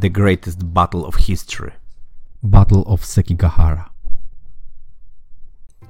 The 0.00 0.10
Greatest 0.10 0.64
Battle 0.64 1.00
of 1.00 1.16
History 1.16 1.72
Battle 2.42 2.84
of 2.84 3.04
Sekigahara 3.04 3.90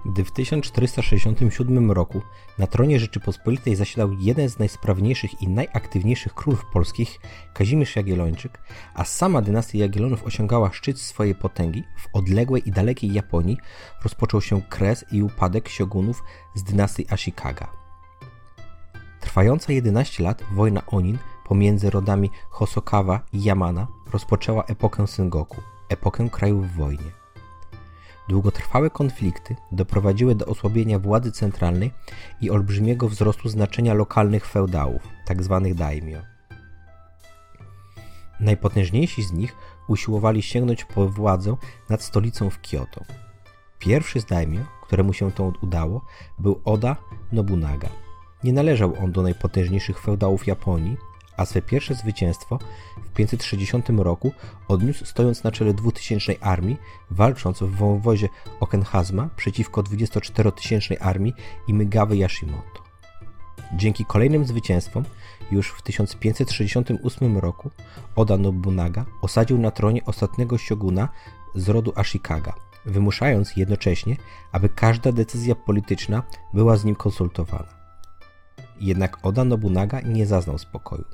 Gdy 0.06 0.24
w 0.24 0.32
1467 0.32 1.90
roku 1.90 2.22
na 2.58 2.66
tronie 2.66 3.00
Rzeczypospolitej 3.00 3.76
zasiadał 3.76 4.12
jeden 4.12 4.48
z 4.48 4.58
najsprawniejszych 4.58 5.42
i 5.42 5.48
najaktywniejszych 5.48 6.34
królów 6.34 6.64
polskich, 6.72 7.20
Kazimierz 7.54 7.96
Jagiellończyk, 7.96 8.58
a 8.94 9.04
sama 9.04 9.42
dynastia 9.42 9.78
Jagiellonów 9.78 10.24
osiągała 10.24 10.72
szczyt 10.72 11.00
swojej 11.00 11.34
potęgi, 11.34 11.82
w 11.96 12.08
odległej 12.12 12.68
i 12.68 12.72
dalekiej 12.72 13.12
Japonii 13.12 13.56
rozpoczął 14.04 14.40
się 14.40 14.62
kres 14.62 15.04
i 15.12 15.22
upadek 15.22 15.68
siogunów 15.68 16.22
z 16.54 16.62
dynastii 16.62 17.06
Ashikaga. 17.10 17.72
Trwająca 19.20 19.72
11 19.72 20.22
lat 20.22 20.42
wojna 20.52 20.82
Onin 20.86 21.18
pomiędzy 21.50 21.90
rodami 21.90 22.30
Hosokawa 22.50 23.20
i 23.32 23.44
Yamana 23.44 23.86
rozpoczęła 24.12 24.64
epokę 24.64 25.06
Sengoku, 25.06 25.56
epokę 25.88 26.28
krajów 26.30 26.68
w 26.68 26.76
wojnie. 26.76 27.10
Długotrwałe 28.28 28.90
konflikty 28.90 29.56
doprowadziły 29.72 30.34
do 30.34 30.46
osłabienia 30.46 30.98
władzy 30.98 31.32
centralnej 31.32 31.90
i 32.40 32.50
olbrzymiego 32.50 33.08
wzrostu 33.08 33.48
znaczenia 33.48 33.94
lokalnych 33.94 34.46
feudałów, 34.46 35.02
tzw. 35.28 35.60
Tak 35.64 35.74
daimyo. 35.74 36.18
Najpotężniejsi 38.40 39.22
z 39.22 39.32
nich 39.32 39.56
usiłowali 39.88 40.42
sięgnąć 40.42 40.84
po 40.84 41.08
władzę 41.08 41.56
nad 41.88 42.02
stolicą 42.02 42.50
w 42.50 42.58
Kyoto. 42.60 43.04
Pierwszy 43.78 44.20
z 44.20 44.24
daimyo, 44.24 44.60
któremu 44.82 45.12
się 45.12 45.32
to 45.32 45.52
udało, 45.62 46.04
był 46.38 46.60
Oda 46.64 46.96
Nobunaga. 47.32 47.88
Nie 48.44 48.52
należał 48.52 48.94
on 49.04 49.12
do 49.12 49.22
najpotężniejszych 49.22 50.00
feudałów 50.00 50.46
Japonii, 50.46 51.09
a 51.40 51.46
swe 51.46 51.62
pierwsze 51.62 51.94
zwycięstwo 51.94 52.58
w 53.02 53.12
560 53.12 53.88
roku 53.88 54.32
odniósł 54.68 55.04
stojąc 55.04 55.44
na 55.44 55.52
czele 55.52 55.74
dwutysięcznej 55.74 56.38
armii, 56.40 56.76
walcząc 57.10 57.58
w 57.58 57.70
wąwozie 57.70 58.28
Okenhazma 58.60 59.28
przeciwko 59.36 59.82
24-tysięcznej 59.82 60.96
armii 61.00 61.34
Imagawy 61.68 62.16
Yashimoto. 62.16 62.82
Dzięki 63.72 64.04
kolejnym 64.04 64.46
zwycięstwom 64.46 65.04
już 65.50 65.70
w 65.70 65.82
1568 65.82 67.38
roku 67.38 67.70
Oda 68.16 68.36
Nobunaga 68.36 69.04
osadził 69.22 69.58
na 69.58 69.70
tronie 69.70 70.04
ostatniego 70.04 70.58
sioguna 70.58 71.08
z 71.54 71.68
rodu 71.68 71.92
Ashikaga, 71.96 72.54
wymuszając 72.86 73.56
jednocześnie, 73.56 74.16
aby 74.52 74.68
każda 74.68 75.12
decyzja 75.12 75.54
polityczna 75.54 76.22
była 76.54 76.76
z 76.76 76.84
nim 76.84 76.94
konsultowana. 76.94 77.80
Jednak 78.80 79.18
Oda 79.22 79.44
Nobunaga 79.44 80.00
nie 80.00 80.26
zaznał 80.26 80.58
spokoju. 80.58 81.04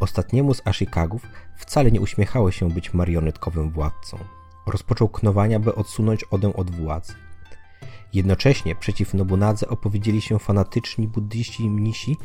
Ostatniemu 0.00 0.54
z 0.54 0.66
Ashikagów 0.66 1.26
wcale 1.56 1.90
nie 1.90 2.00
uśmiechało 2.00 2.50
się 2.50 2.70
być 2.70 2.94
marionetkowym 2.94 3.70
władcą. 3.70 4.18
Rozpoczął 4.66 5.08
knowania, 5.08 5.60
by 5.60 5.74
odsunąć 5.74 6.24
Odę 6.24 6.52
od 6.54 6.70
władzy. 6.70 7.14
Jednocześnie 8.12 8.74
przeciw 8.74 9.14
Nobunadze 9.14 9.68
opowiedzieli 9.68 10.20
się 10.20 10.38
fanatyczni 10.38 11.08
buddyści 11.08 11.70
mnisi 11.70 12.16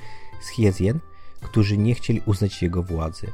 z 0.41 0.47
Hiezjen, 0.47 0.99
którzy 1.41 1.77
nie 1.77 1.95
chcieli 1.95 2.21
uznać 2.25 2.61
jego 2.61 2.83
władzy. 2.83 3.31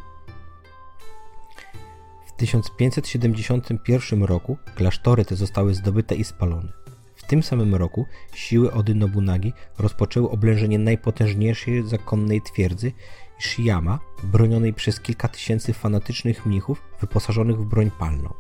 W 2.26 2.31
1571 2.31 4.23
roku 4.23 4.58
klasztory 4.76 5.26
te 5.26 5.36
zostały 5.36 5.73
zdobyte 5.73 6.16
i 6.16 6.23
spalone. 6.23 6.73
Tym 7.32 7.44
samym 7.44 7.76
roku 7.76 8.06
siły 8.34 8.74
Ody 8.74 8.96
Nobunagi 8.96 9.54
rozpoczęły 9.80 10.30
oblężenie 10.30 10.80
najpotężniejszej 10.80 11.88
zakonnej 11.88 12.42
twierdzy 12.42 12.92
Shiyama, 13.40 14.00
bronionej 14.23 14.73
przez 14.73 15.00
kilka 15.00 15.28
tysięcy 15.28 15.73
fanatycznych 15.73 16.46
mnichów 16.46 16.82
wyposażonych 17.02 17.58
w 17.58 17.66
broń 17.66 17.92
palną. 18.00 18.34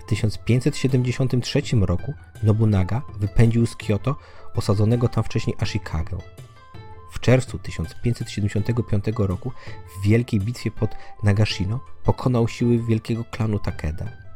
W 0.00 0.04
1573 0.04 1.62
roku 1.80 2.14
Nobunaga 2.42 3.02
wypędził 3.18 3.66
z 3.66 3.76
Kyoto 3.76 4.16
osadzonego 4.54 5.08
tam 5.08 5.24
wcześniej 5.24 5.56
Ashikagę. 5.60 6.18
W 7.10 7.20
czerwcu 7.20 7.58
1575 7.58 9.04
roku 9.16 9.52
w 9.96 10.06
wielkiej 10.06 10.40
bitwie 10.40 10.70
pod 10.70 10.90
Nagashino 11.22 11.80
pokonał 12.04 12.48
siły 12.48 12.78
wielkiego 12.78 13.24
klanu 13.24 13.58
Takeda. 13.58 14.29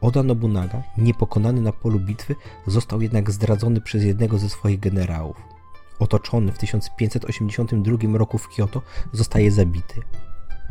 Oda 0.00 0.22
Nobunaga, 0.22 0.82
niepokonany 0.98 1.60
na 1.60 1.72
polu 1.72 2.00
bitwy, 2.00 2.36
został 2.66 3.02
jednak 3.02 3.30
zdradzony 3.30 3.80
przez 3.80 4.04
jednego 4.04 4.38
ze 4.38 4.48
swoich 4.48 4.80
generałów. 4.80 5.36
Otoczony 5.98 6.52
w 6.52 6.58
1582 6.58 8.18
roku 8.18 8.38
w 8.38 8.48
Kyoto, 8.48 8.82
zostaje 9.12 9.50
zabity. 9.50 10.00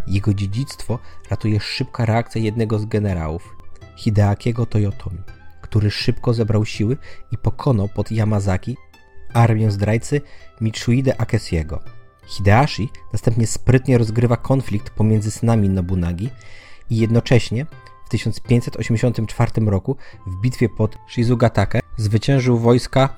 Jego 0.08 0.34
dziedzictwo 0.34 1.00
ratuje 1.30 1.60
szybka 1.60 2.06
reakcja 2.06 2.42
jednego 2.42 2.80
z 2.80 2.86
generałów, 2.86 3.56
Hideakiego 3.96 4.66
Toyotomi, 4.66 5.20
który 5.62 5.92
szybko 5.92 6.34
zebrał 6.34 6.66
siły 6.66 6.98
i 7.32 7.38
pokonał 7.38 7.90
pod 7.90 8.12
Yamazaki 8.12 8.78
armię 9.34 9.72
zdrajcy 9.72 10.22
Mitsuide 10.62 11.22
Akesiego. 11.22 11.84
Hideashi 12.28 12.90
następnie 13.14 13.48
sprytnie 13.48 13.98
rozgrywa 13.98 14.38
konflikt 14.38 14.90
pomiędzy 14.90 15.32
synami 15.32 15.70
Nobunagi 15.70 16.30
i 16.90 16.98
jednocześnie 16.98 17.66
w 18.10 18.12
1584 18.12 19.52
roku 19.66 19.98
w 20.28 20.42
bitwie 20.42 20.70
pod 20.70 20.98
Shizugatake 21.08 21.80
zwyciężył 21.98 22.58
wojska 22.58 23.10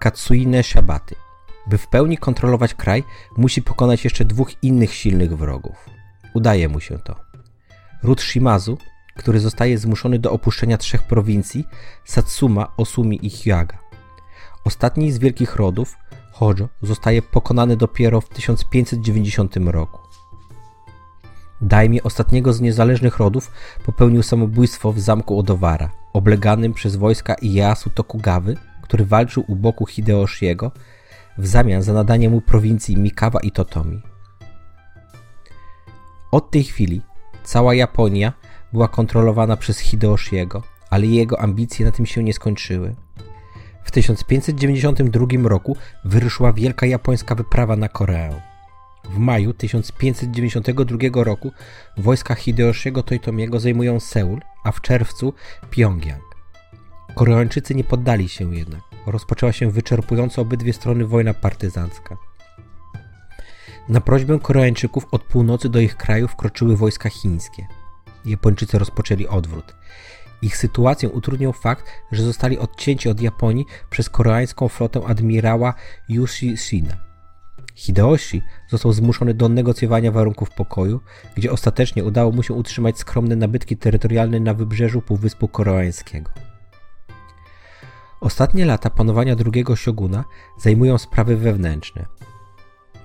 Katsuine 0.00 0.62
Shabaty. 0.62 1.14
By 1.66 1.78
w 1.78 1.88
pełni 1.88 2.18
kontrolować 2.18 2.74
kraj, 2.74 3.04
musi 3.36 3.62
pokonać 3.62 4.04
jeszcze 4.04 4.24
dwóch 4.24 4.62
innych 4.62 4.94
silnych 4.94 5.36
wrogów. 5.36 5.90
Udaje 6.34 6.68
mu 6.68 6.80
się 6.80 6.98
to. 6.98 7.16
Ród 8.02 8.22
Shimazu, 8.22 8.78
który 9.16 9.40
zostaje 9.40 9.78
zmuszony 9.78 10.18
do 10.18 10.32
opuszczenia 10.32 10.78
trzech 10.78 11.02
prowincji 11.02 11.64
Satsuma, 12.04 12.72
Osumi 12.76 13.26
i 13.26 13.30
Hyaga. 13.30 13.78
Ostatni 14.64 15.12
z 15.12 15.18
wielkich 15.18 15.56
rodów, 15.56 15.96
Hojo, 16.32 16.68
zostaje 16.82 17.22
pokonany 17.22 17.76
dopiero 17.76 18.20
w 18.20 18.28
1590 18.28 19.56
roku. 19.56 20.01
Dajmie 21.62 22.02
ostatniego 22.02 22.52
z 22.52 22.60
niezależnych 22.60 23.16
rodów 23.18 23.52
popełnił 23.84 24.22
samobójstwo 24.22 24.92
w 24.92 25.00
zamku 25.00 25.38
Odowara, 25.38 25.90
obleganym 26.12 26.74
przez 26.74 26.96
wojska 26.96 27.34
Ieyasu 27.42 27.90
Tokugawy, 27.90 28.56
który 28.82 29.04
walczył 29.04 29.44
u 29.48 29.56
boku 29.56 29.86
Hideoshiego 29.86 30.72
w 31.38 31.46
zamian 31.46 31.82
za 31.82 31.92
nadanie 31.92 32.30
mu 32.30 32.40
prowincji 32.40 32.96
Mikawa 32.96 33.40
i 33.40 33.50
Totomi. 33.50 34.02
Od 36.32 36.50
tej 36.50 36.64
chwili 36.64 37.02
cała 37.44 37.74
Japonia 37.74 38.32
była 38.72 38.88
kontrolowana 38.88 39.56
przez 39.56 39.78
Hideoshiego, 39.78 40.62
ale 40.90 41.06
jego 41.06 41.40
ambicje 41.40 41.86
na 41.86 41.92
tym 41.92 42.06
się 42.06 42.22
nie 42.22 42.34
skończyły. 42.34 42.94
W 43.84 43.90
1592 43.90 45.26
roku 45.48 45.76
wyruszyła 46.04 46.52
wielka 46.52 46.86
japońska 46.86 47.34
wyprawa 47.34 47.76
na 47.76 47.88
Koreę. 47.88 48.51
W 49.04 49.18
maju 49.18 49.52
1592 49.52 51.24
roku 51.24 51.52
wojska 51.96 52.34
Hideyoshiego 52.34 53.02
Toitomiego 53.02 53.60
zajmują 53.60 54.00
Seul, 54.00 54.40
a 54.64 54.72
w 54.72 54.80
czerwcu 54.80 55.34
Pjongjang. 55.70 56.22
Koreańczycy 57.14 57.74
nie 57.74 57.84
poddali 57.84 58.28
się 58.28 58.54
jednak. 58.54 58.80
Rozpoczęła 59.06 59.52
się 59.52 59.70
wyczerpująco 59.70 60.42
obydwie 60.42 60.72
strony 60.72 61.06
wojna 61.06 61.34
partyzancka. 61.34 62.16
Na 63.88 64.00
prośbę 64.00 64.38
Koreańczyków 64.38 65.06
od 65.10 65.22
północy 65.22 65.68
do 65.68 65.80
ich 65.80 65.96
kraju 65.96 66.28
wkroczyły 66.28 66.76
wojska 66.76 67.08
chińskie. 67.08 67.66
Japończycy 68.24 68.78
rozpoczęli 68.78 69.26
odwrót. 69.26 69.74
Ich 70.42 70.56
sytuację 70.56 71.08
utrudniał 71.08 71.52
fakt, 71.52 71.86
że 72.12 72.22
zostali 72.22 72.58
odcięci 72.58 73.08
od 73.08 73.20
Japonii 73.20 73.66
przez 73.90 74.10
koreańską 74.10 74.68
flotę 74.68 75.00
admirała 75.06 75.74
Yushi 76.08 76.56
Shina. 77.74 78.02
Hideyoshi 78.02 78.42
został 78.68 78.92
zmuszony 78.92 79.34
do 79.34 79.48
negocjowania 79.48 80.12
warunków 80.12 80.50
pokoju, 80.50 81.00
gdzie 81.36 81.52
ostatecznie 81.52 82.04
udało 82.04 82.32
mu 82.32 82.42
się 82.42 82.54
utrzymać 82.54 82.98
skromne 82.98 83.36
nabytki 83.36 83.76
terytorialne 83.76 84.40
na 84.40 84.54
wybrzeżu 84.54 85.02
Półwyspu 85.02 85.48
Koreańskiego. 85.48 86.30
Ostatnie 88.20 88.64
lata 88.64 88.90
panowania 88.90 89.36
drugiego 89.36 89.76
sioguna 89.76 90.24
zajmują 90.58 90.98
sprawy 90.98 91.36
wewnętrzne. 91.36 92.06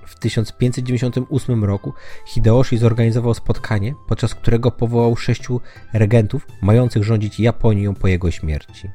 W 0.06 0.18
1598 0.18 1.64
roku 1.64 1.92
Hideyoshi 2.26 2.78
zorganizował 2.78 3.34
spotkanie, 3.34 3.94
podczas 4.08 4.34
którego 4.34 4.70
powołał 4.70 5.16
sześciu 5.16 5.60
regentów 5.92 6.46
mających 6.62 7.04
rządzić 7.04 7.40
Japonią 7.40 7.94
po 7.94 8.08
jego 8.08 8.30
śmierci, 8.30 8.90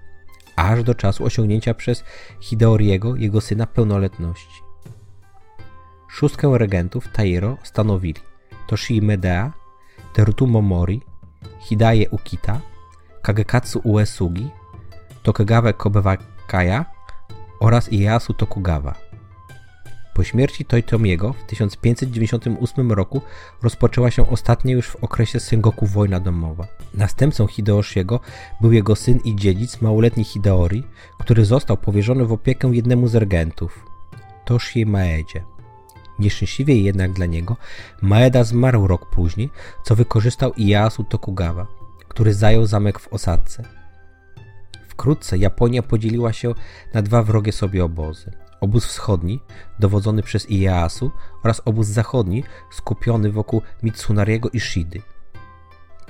aż 0.55 0.83
do 0.83 0.95
czasu 0.95 1.25
osiągnięcia 1.25 1.73
przez 1.73 2.03
Hideoriego, 2.41 3.15
jego 3.15 3.41
syna, 3.41 3.67
pełnoletności. 3.67 4.62
Szóstkę 6.13 6.57
regentów 6.57 7.07
Tairo 7.07 7.57
stanowili 7.63 8.21
Toshii 8.67 9.01
Medea, 9.01 9.53
Terutomo 10.13 10.61
Mori, 10.61 11.01
Hidaye 11.59 12.09
Ukita, 12.09 12.61
Kagekatsu 13.21 13.79
Uesugi, 13.83 14.49
Tokugawa 15.23 15.73
Kobewakaya 15.73 16.85
oraz 17.59 17.93
Ieyasu 17.93 18.33
Tokugawa. 18.33 18.93
Po 18.93 18.97
Po 20.13 20.23
śmierci 20.23 20.65
Toyotomiego 20.65 21.33
w 21.33 21.43
1598 21.43 22.91
roku 22.91 23.21
rozpoczęła 23.61 24.11
się 24.11 24.29
ostatnia 24.29 24.73
już 24.73 24.87
w 24.87 25.03
okresie 25.03 25.39
Sengoku 25.39 25.85
wojna 25.85 26.19
domowa. 26.19 26.67
Następcą 26.93 27.47
Hideoshiego 27.47 28.19
był 28.61 28.71
jego 28.71 28.95
syn 28.95 29.19
i 29.25 29.35
dziedzic, 29.35 29.81
małoletni 29.81 30.23
Hideori, 30.23 30.83
który 31.19 31.45
został 31.45 31.77
powierzony 31.77 32.25
w 32.25 32.31
opiekę 32.31 32.67
jednemu 32.67 33.07
z 33.07 33.15
regentów, 33.15 33.85
Toshie 34.45 34.85
Maedzie. 34.85 35.52
Nieszczęśliwie 36.19 36.81
jednak 36.81 37.13
dla 37.13 37.25
niego, 37.25 37.57
Maeda 38.01 38.43
zmarł 38.43 38.87
rok 38.87 39.09
później, 39.09 39.49
co 39.83 39.95
wykorzystał 39.95 40.53
Ieyasu 40.57 41.03
Tokugawa, 41.03 41.67
który 42.07 42.33
zajął 42.33 42.65
zamek 42.65 42.99
w 42.99 43.13
Osadce. 43.13 43.63
Wkrótce 44.87 45.37
Japonia 45.37 45.81
podzieliła 45.81 46.33
się 46.33 46.53
na 46.93 47.01
dwa 47.01 47.23
wrogie 47.23 47.51
sobie 47.51 47.85
obozy. 47.85 48.31
Obóz 48.61 48.85
wschodni, 48.85 49.39
dowodzony 49.79 50.23
przez 50.23 50.51
Ieyasu, 50.51 51.11
oraz 51.43 51.61
obóz 51.65 51.87
zachodni, 51.87 52.43
skupiony 52.71 53.31
wokół 53.31 53.61
Mitsunariego 53.83 54.49
Ishidy. 54.49 55.01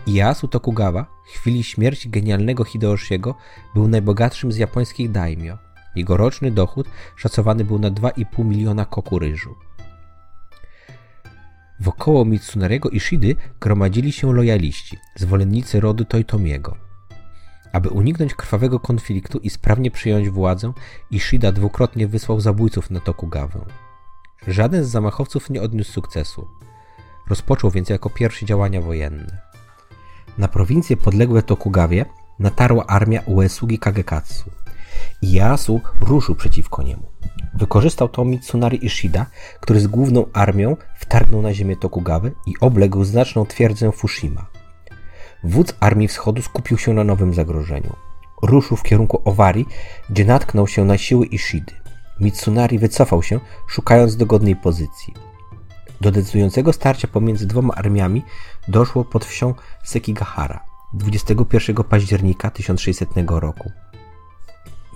Ieyasu 0.08 0.48
Tokugawa, 0.48 1.06
w 1.26 1.30
chwili 1.30 1.64
śmierci 1.64 2.10
genialnego 2.10 2.64
Hideyoshiego, 2.64 3.36
był 3.74 3.88
najbogatszym 3.88 4.52
z 4.52 4.58
japońskich 4.58 5.12
daimyo. 5.12 5.58
Jego 5.96 6.18
roczny 6.18 6.52
dochód 6.52 6.88
szacowany 7.16 7.66
był 7.66 7.80
na 7.80 7.92
2,5 7.92 8.46
miliona 8.46 8.86
koku 8.86 9.20
ryżu. 9.20 9.56
Wokoło 11.80 12.26
Mitsunariego 12.26 12.90
Ishidy 12.90 13.36
gromadzili 13.62 14.12
się 14.12 14.34
lojaliści, 14.34 14.98
zwolennicy 15.16 15.80
rodu 15.80 16.06
Toyotomiego. 16.06 16.78
Aby 17.74 17.90
uniknąć 17.90 18.34
krwawego 18.34 18.80
konfliktu 18.80 19.38
i 19.38 19.50
sprawnie 19.50 19.92
przyjąć 19.92 20.30
władzę, 20.30 20.74
Ishida 21.12 21.52
dwukrotnie 21.52 22.08
wysłał 22.08 22.42
zabójców 22.42 22.92
na 22.92 23.00
Tokugawę. 23.00 23.66
Żaden 24.48 24.86
z 24.86 24.90
zamachowców 24.90 25.50
nie 25.50 25.62
odniósł 25.62 25.92
sukcesu. 25.92 26.48
Rozpoczął 27.30 27.72
więc 27.72 27.90
jako 27.90 28.10
pierwszy 28.10 28.46
działania 28.46 28.82
wojenne. 28.82 29.42
Na 30.38 30.48
prowincje 30.48 30.98
podległe 30.98 31.42
Tokugawie 31.42 32.06
natarła 32.40 32.86
armia 32.88 33.22
Uesugi 33.26 33.80
Kagekatsu. 33.80 34.63
Ieyasu 35.22 35.82
ruszył 36.02 36.36
przeciwko 36.36 36.84
niemu. 36.84 37.04
Wykorzystał 37.54 38.10
to 38.10 38.26
Mitsunari 38.26 38.86
Ishida, 38.86 39.26
który 39.60 39.80
z 39.80 39.88
główną 39.88 40.26
armią 40.34 40.78
wtargnął 40.96 41.42
na 41.42 41.54
ziemię 41.54 41.76
Tokugawy 41.76 42.32
i 42.48 42.54
obległ 42.60 43.04
znaczną 43.04 43.46
twierdzę 43.46 43.92
Fushima. 43.92 44.46
Wódz 45.44 45.76
Armii 45.80 46.08
Wschodu 46.08 46.42
skupił 46.42 46.78
się 46.78 46.94
na 46.94 47.04
nowym 47.04 47.34
zagrożeniu. 47.34 47.96
Ruszył 48.42 48.78
w 48.78 48.84
kierunku 48.84 49.22
Owari, 49.26 49.66
gdzie 50.10 50.26
natknął 50.26 50.68
się 50.68 50.86
na 50.86 50.98
siły 50.98 51.26
Ishidy. 51.26 51.74
Mitsunari 52.20 52.80
wycofał 52.80 53.24
się, 53.24 53.40
szukając 53.68 54.16
dogodnej 54.16 54.56
pozycji. 54.56 55.14
Do 56.02 56.12
decydującego 56.12 56.74
starcia 56.74 57.08
pomiędzy 57.08 57.48
dwoma 57.48 57.74
armiami 57.74 58.24
doszło 58.68 59.06
pod 59.06 59.26
wsią 59.26 59.54
Sekigahara 59.84 60.64
21 60.94 61.76
października 61.76 62.50
1600 62.52 63.10
roku. 63.28 63.72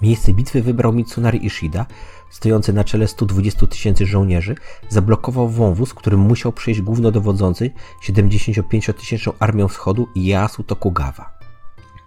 Miejsce 0.01 0.33
bitwy 0.33 0.61
wybrał 0.61 0.93
Mitsunari 0.93 1.45
Ishida, 1.45 1.85
stojący 2.29 2.73
na 2.73 2.83
czele 2.83 3.07
120 3.07 3.67
tysięcy 3.67 4.05
żołnierzy, 4.05 4.55
zablokował 4.89 5.49
wąwóz, 5.49 5.93
którym 5.93 6.19
musiał 6.19 6.51
przejść 6.51 6.81
głównodowodzący 6.81 7.71
75-tysięczną 8.03 9.31
armią 9.39 9.67
wschodu 9.67 10.07
Ieyasu 10.15 10.63
Tokugawa. 10.63 11.37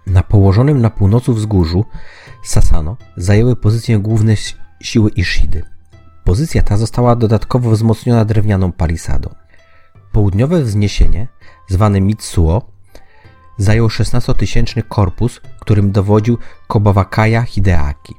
Na 0.07 0.23
położonym 0.23 0.81
na 0.81 0.91
północy 0.91 1.33
wzgórzu 1.33 1.85
Sasano 2.43 2.97
zajęły 3.17 3.57
pozycję 3.57 3.99
główne 3.99 4.35
siły 4.83 5.11
Ishidy. 5.11 5.63
Pozycja 6.25 6.63
ta 6.63 6.77
została 6.77 7.17
dodatkowo 7.17 7.71
wzmocniona 7.71 8.25
drewnianą 8.25 8.73
palisadą. 8.73 9.35
Południowe 10.13 10.63
wzniesienie, 10.63 11.29
zwane 11.69 12.01
Mitsuo, 12.01 12.63
zajął 13.61 13.89
16-tysięczny 13.89 14.83
korpus, 14.89 15.41
którym 15.61 15.93
dowodził 15.93 16.39
Kobawakaya 16.67 17.43
Hideaki. 17.43 18.15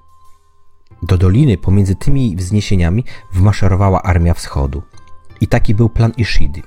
Do 1.03 1.17
doliny 1.17 1.57
pomiędzy 1.57 1.95
tymi 1.95 2.35
wzniesieniami 2.35 3.03
wmaszerowała 3.33 4.03
armia 4.03 4.33
wschodu. 4.33 4.81
I 5.41 5.47
taki 5.47 5.75
był 5.75 5.89
plan 5.89 6.11
Ishidy. 6.17 6.61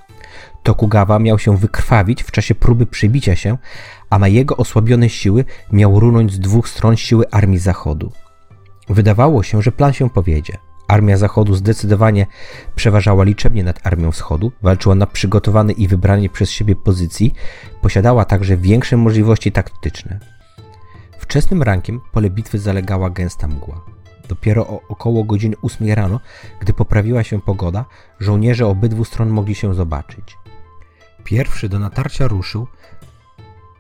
Tokugawa 0.63 1.19
miał 1.19 1.39
się 1.39 1.57
wykrwawić 1.57 2.23
w 2.23 2.31
czasie 2.31 2.55
próby 2.55 2.87
przebicia 2.87 3.37
się, 3.37 3.59
a 4.11 4.19
na 4.19 4.29
jego 4.29 4.57
osłabione 4.57 5.09
siły 5.09 5.45
miał 5.73 6.01
runąć 6.01 6.33
z 6.33 6.41
dwóch 6.41 6.69
stron 6.69 6.97
siły 6.97 7.31
armii 7.31 7.59
zachodu. 7.59 8.13
Wydawało 8.89 9.43
się, 9.43 9.63
że 9.63 9.73
plan 9.73 9.93
się 9.93 10.11
powiedzie. 10.11 10.59
Armia 10.89 11.17
Zachodu 11.17 11.55
zdecydowanie 11.55 12.27
przeważała 12.75 13.25
liczebnie 13.25 13.65
nad 13.65 13.87
Armią 13.87 14.13
Wschodu, 14.13 14.53
walczyła 14.63 14.95
na 14.95 15.07
przygotowanej 15.07 15.83
i 15.83 15.89
wybranej 15.89 16.31
przez 16.31 16.51
siebie 16.51 16.77
pozycji, 16.77 17.35
posiadała 17.83 18.25
także 18.25 18.57
większe 18.57 18.97
możliwości 18.97 19.53
taktyczne. 19.53 20.21
Wczesnym 21.19 21.63
rankiem 21.63 22.01
pole 22.13 22.31
bitwy 22.31 22.59
zalegała 22.59 23.11
gęsta 23.11 23.47
mgła. 23.49 23.85
Dopiero 24.29 24.67
o 24.67 24.81
około 24.89 25.25
godziny 25.25 25.57
8 25.63 25.93
rano, 25.93 26.21
gdy 26.61 26.73
poprawiła 26.73 27.23
się 27.23 27.41
pogoda, 27.41 27.85
żołnierze 28.21 28.67
obydwu 28.67 29.05
stron 29.05 29.29
mogli 29.29 29.55
się 29.55 29.75
zobaczyć. 29.75 30.39
Pierwszy 31.25 31.69
do 31.69 31.79
natarcia 31.79 32.29
ruszył 32.29 32.67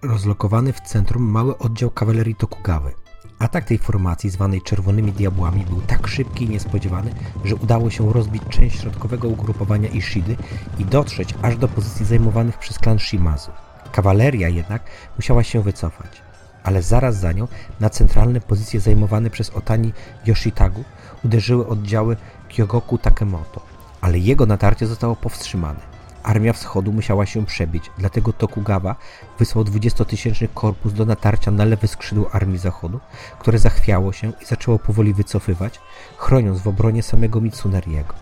rozlokowany 0.02 0.72
w 0.72 0.80
centrum 0.80 1.22
mały 1.22 1.58
oddział 1.58 1.90
kawalerii 1.90 2.34
Tokugawy. 2.34 3.03
Atak 3.38 3.64
tej 3.64 3.78
formacji, 3.78 4.30
zwanej 4.30 4.62
Czerwonymi 4.62 5.12
Diabłami, 5.12 5.64
był 5.64 5.80
tak 5.80 6.06
szybki 6.06 6.44
i 6.44 6.48
niespodziewany, 6.48 7.14
że 7.44 7.56
udało 7.56 7.90
się 7.90 8.12
rozbić 8.12 8.42
część 8.50 8.80
środkowego 8.80 9.28
ugrupowania 9.28 9.88
Ishidy 9.88 10.36
i 10.78 10.84
dotrzeć 10.84 11.34
aż 11.42 11.56
do 11.56 11.68
pozycji 11.68 12.06
zajmowanych 12.06 12.58
przez 12.58 12.78
klan 12.78 12.98
Shimazu. 12.98 13.50
Kawaleria 13.92 14.48
jednak 14.48 14.82
musiała 15.16 15.42
się 15.42 15.62
wycofać, 15.62 16.22
ale 16.64 16.82
zaraz 16.82 17.16
za 17.16 17.32
nią 17.32 17.48
na 17.80 17.90
centralne 17.90 18.40
pozycje 18.40 18.80
zajmowane 18.80 19.30
przez 19.30 19.50
Otani 19.50 19.92
Yoshitagu 20.26 20.84
uderzyły 21.24 21.66
oddziały 21.66 22.16
Kyogoku 22.56 22.98
Takemoto, 22.98 23.60
ale 24.00 24.18
jego 24.18 24.46
natarcie 24.46 24.86
zostało 24.86 25.16
powstrzymane. 25.16 25.93
Armia 26.24 26.52
Wschodu 26.52 26.92
musiała 26.92 27.26
się 27.26 27.46
przebić, 27.46 27.90
dlatego 27.98 28.32
Tokugawa 28.32 28.96
wysłał 29.38 29.64
20-tysięczny 29.64 30.48
korpus 30.54 30.92
do 30.92 31.04
natarcia 31.04 31.50
na 31.50 31.64
lewe 31.64 31.88
skrzydło 31.88 32.34
Armii 32.34 32.58
Zachodu, 32.58 33.00
które 33.38 33.58
zachwiało 33.58 34.12
się 34.12 34.32
i 34.42 34.44
zaczęło 34.44 34.78
powoli 34.78 35.14
wycofywać, 35.14 35.80
chroniąc 36.16 36.60
w 36.60 36.68
obronie 36.68 37.02
samego 37.02 37.40
Mitsunariego. 37.40 38.14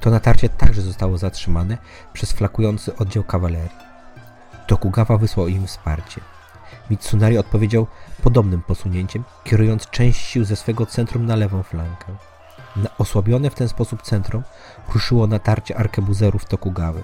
To 0.00 0.10
natarcie 0.10 0.48
także 0.48 0.82
zostało 0.82 1.18
zatrzymane 1.18 1.78
przez 2.12 2.32
flakujący 2.32 2.96
oddział 2.96 3.24
kawalerii. 3.24 3.86
Tokugawa 4.66 5.18
wysłał 5.18 5.48
im 5.48 5.66
wsparcie. 5.66 6.20
Mitsunari 6.90 7.38
odpowiedział 7.38 7.86
podobnym 8.22 8.62
posunięciem, 8.62 9.24
kierując 9.44 9.90
część 9.90 10.26
sił 10.26 10.44
ze 10.44 10.56
swego 10.56 10.86
centrum 10.86 11.26
na 11.26 11.36
lewą 11.36 11.62
flankę. 11.62 12.16
Na 12.76 12.88
osłabione 12.98 13.50
w 13.50 13.54
ten 13.54 13.68
sposób 13.68 14.02
centrum 14.02 14.42
ruszyło 14.94 15.26
natarcie 15.26 15.76
arkebuzerów 15.76 16.44
Tokugawy. 16.44 17.02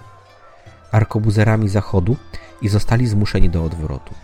Arkobuzerami 0.93 1.69
zachodu 1.69 2.17
i 2.63 2.69
zostali 2.69 3.07
zmuszeni 3.07 3.51
do 3.51 3.65
odwrotu. 3.65 4.15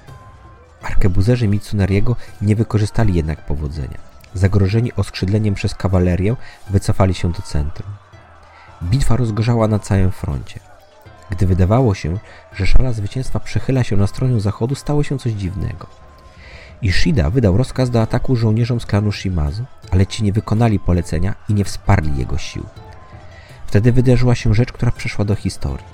Arkebuzerzy 0.82 1.48
Mitsunariego 1.48 2.16
nie 2.42 2.56
wykorzystali 2.56 3.14
jednak 3.14 3.46
powodzenia. 3.46 3.98
Zagrożeni 4.34 4.92
oskrzydleniem 4.92 5.54
przez 5.54 5.74
kawalerię 5.74 6.36
wycofali 6.70 7.14
się 7.14 7.32
do 7.32 7.42
centrum. 7.42 7.90
Bitwa 8.82 9.16
rozgorzała 9.16 9.68
na 9.68 9.78
całym 9.78 10.10
froncie. 10.10 10.60
Gdy 11.30 11.46
wydawało 11.46 11.94
się, 11.94 12.18
że 12.52 12.66
szala 12.66 12.92
zwycięstwa 12.92 13.40
przechyla 13.40 13.84
się 13.84 13.96
na 13.96 14.06
stronę 14.06 14.40
zachodu, 14.40 14.74
stało 14.74 15.02
się 15.02 15.18
coś 15.18 15.32
dziwnego. 15.32 15.86
Ishida 16.82 17.30
wydał 17.30 17.56
rozkaz 17.56 17.90
do 17.90 18.02
ataku 18.02 18.36
żołnierzom 18.36 18.80
z 18.80 18.86
klanu 18.86 19.12
Shimazu, 19.12 19.64
ale 19.90 20.06
ci 20.06 20.24
nie 20.24 20.32
wykonali 20.32 20.78
polecenia 20.78 21.34
i 21.48 21.54
nie 21.54 21.64
wsparli 21.64 22.18
jego 22.18 22.38
sił. 22.38 22.66
Wtedy 23.66 23.92
wydarzyła 23.92 24.34
się 24.34 24.54
rzecz, 24.54 24.72
która 24.72 24.92
przeszła 24.92 25.24
do 25.24 25.34
historii. 25.34 25.86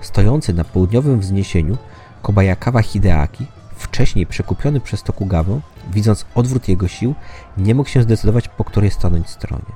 Stojący 0.00 0.52
na 0.52 0.64
południowym 0.64 1.20
wzniesieniu 1.20 1.76
Kobayakawa 2.22 2.82
Hideaki, 2.82 3.46
wcześniej 3.76 4.26
przekupiony 4.26 4.80
przez 4.80 5.02
Tokugawę, 5.02 5.60
widząc 5.92 6.26
odwrót 6.34 6.68
jego 6.68 6.88
sił, 6.88 7.14
nie 7.56 7.74
mógł 7.74 7.88
się 7.88 8.02
zdecydować, 8.02 8.48
po 8.48 8.64
której 8.64 8.90
stanąć 8.90 9.30
stronie. 9.30 9.72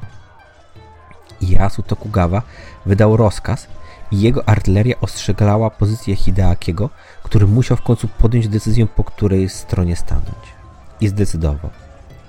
Ieyasu 1.43 1.83
Tokugawa 1.83 2.43
wydał 2.87 3.17
rozkaz 3.17 3.69
i 4.11 4.21
jego 4.21 4.49
artyleria 4.49 5.01
ostrzegała 5.01 5.71
pozycję 5.71 6.17
Hideakiego, 6.17 6.91
który 7.23 7.47
musiał 7.47 7.77
w 7.77 7.83
końcu 7.83 8.09
podjąć 8.09 8.49
decyzję, 8.49 8.87
po 8.87 9.05
której 9.05 9.49
stronie 9.49 9.97
stanąć. 9.97 10.55
I 11.01 11.09
zdecydował. 11.09 11.71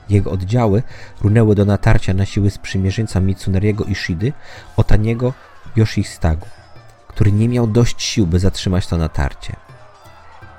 Jego 0.09 0.31
oddziały 0.31 0.83
runęły 1.21 1.55
do 1.55 1.65
natarcia 1.65 2.13
na 2.13 2.25
siły 2.25 2.49
sprzymierzeńca 2.49 3.19
Mitsunariego 3.19 3.83
Ishidy, 3.83 4.33
Otaniego 4.77 5.33
Yoshistagu, 5.75 6.47
który 7.07 7.31
nie 7.31 7.49
miał 7.49 7.67
dość 7.67 8.03
sił, 8.03 8.27
by 8.27 8.39
zatrzymać 8.39 8.87
to 8.87 8.97
natarcie. 8.97 9.55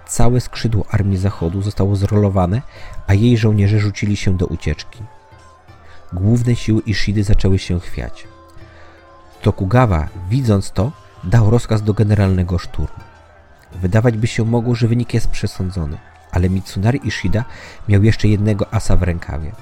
Całe 0.06 0.40
skrzydło 0.40 0.84
Armii 0.90 1.18
Zachodu 1.18 1.62
zostało 1.62 1.96
zrolowane, 1.96 2.62
a 3.06 3.14
jej 3.14 3.36
żołnierze 3.36 3.78
rzucili 3.78 4.16
się 4.16 4.36
do 4.36 4.46
ucieczki. 4.46 5.02
główne 6.12 6.56
siły 6.56 6.82
Ishidy 6.86 7.24
zaczęły 7.24 7.58
się 7.58 7.80
chwiać. 7.80 8.28
Tokugawa, 9.42 10.08
widząc 10.30 10.70
to, 10.70 10.92
dał 11.26 11.50
rozkaz 11.50 11.82
do 11.82 11.94
generalnego 11.94 12.58
szturmu. 12.58 13.04
Wydawać 13.74 14.16
by 14.16 14.26
się 14.26 14.44
mogło, 14.44 14.74
że 14.74 14.88
wynik 14.88 15.14
jest 15.14 15.28
przesądzony, 15.28 15.98
ale 16.32 16.50
Mitsunari 16.50 17.00
Ishida 17.08 17.44
miał 17.88 18.02
jeszcze 18.02 18.28
jednego 18.28 18.74
asa 18.74 18.96
w 18.96 19.02
rękawie. 19.02 19.52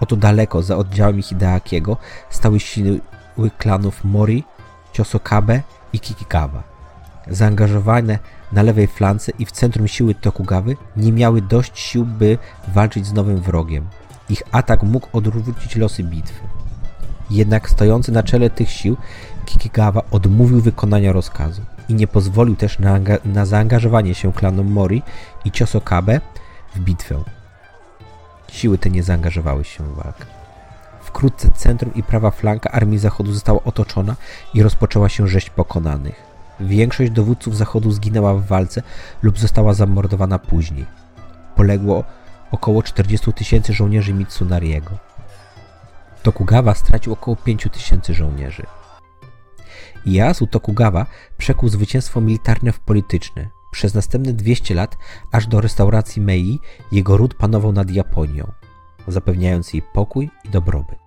Oto 0.00 0.16
daleko 0.16 0.62
za 0.62 0.76
oddziałami 0.76 1.22
Hideakiego 1.22 1.96
stały 2.30 2.60
siły 2.60 3.00
klanów 3.58 4.04
Mori, 4.04 4.44
Chosokabe 4.96 5.62
i 5.92 6.00
Kikigawa. 6.00 6.62
Zaangażowane 7.30 8.18
na 8.52 8.62
lewej 8.62 8.86
flance 8.86 9.32
i 9.38 9.46
w 9.46 9.52
centrum 9.52 9.88
siły 9.88 10.14
Tokugawy 10.14 10.76
nie 10.96 11.12
miały 11.12 11.42
dość 11.42 11.78
sił, 11.78 12.04
by 12.04 12.38
walczyć 12.68 13.06
z 13.06 13.12
nowym 13.12 13.40
wrogiem. 13.40 13.86
Ich 14.28 14.42
atak 14.52 14.82
mógł 14.82 15.08
odwrócić 15.12 15.76
losy 15.76 16.02
bitwy. 16.02 16.40
Jednak 17.30 17.70
stojący 17.70 18.12
na 18.12 18.22
czele 18.22 18.50
tych 18.50 18.70
sił 18.70 18.96
Kikigawa 19.46 20.02
odmówił 20.10 20.60
wykonania 20.60 21.12
rozkazu 21.12 21.62
i 21.88 21.94
nie 21.94 22.06
pozwolił 22.06 22.56
też 22.56 22.78
na, 22.78 22.98
na 23.24 23.46
zaangażowanie 23.46 24.14
się 24.14 24.32
klanom 24.32 24.72
Mori 24.72 25.02
i 25.44 25.50
Chosokabe 25.58 26.20
w 26.74 26.80
bitwę. 26.80 27.24
Siły 28.52 28.78
te 28.78 28.90
nie 28.90 29.02
zaangażowały 29.02 29.64
się 29.64 29.84
w 29.84 29.94
walkę. 29.94 30.24
Wkrótce 31.00 31.50
centrum 31.50 31.94
i 31.94 32.02
prawa 32.02 32.30
flanka 32.30 32.70
armii 32.70 32.98
Zachodu 32.98 33.32
została 33.32 33.60
otoczona 33.64 34.16
i 34.54 34.62
rozpoczęła 34.62 35.08
się 35.08 35.28
rzeź 35.28 35.50
pokonanych. 35.50 36.22
Większość 36.60 37.10
dowódców 37.10 37.56
Zachodu 37.56 37.90
zginęła 37.90 38.34
w 38.34 38.46
walce 38.46 38.82
lub 39.22 39.38
została 39.38 39.74
zamordowana 39.74 40.38
później. 40.38 40.86
Poległo 41.56 42.04
około 42.50 42.82
40 42.82 43.32
tysięcy 43.32 43.72
żołnierzy 43.72 44.14
Mitsunariego. 44.14 44.90
Tokugawa 46.24 46.74
stracił 46.74 47.12
około 47.12 47.36
5 47.36 47.68
tysięcy 47.72 48.14
żołnierzy. 48.14 48.66
Ieyasu 50.06 50.46
Tokugawa 50.46 51.06
przekuł 51.38 51.68
zwycięstwo 51.68 52.20
militarne 52.20 52.72
w 52.72 52.80
polityczne. 52.80 53.48
Przez 53.70 53.94
następne 53.94 54.32
200 54.32 54.74
lat, 54.74 54.96
aż 55.32 55.46
do 55.46 55.60
restauracji 55.60 56.22
Mei, 56.22 56.60
jego 56.92 57.16
ród 57.16 57.34
panował 57.34 57.72
nad 57.72 57.90
Japonią, 57.90 58.52
zapewniając 59.08 59.72
jej 59.72 59.82
pokój 59.82 60.30
i 60.44 60.48
dobrobyt. 60.48 61.03